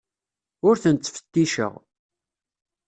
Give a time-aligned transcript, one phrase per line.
[0.67, 1.73] Ur ten-ttfetticeɣ.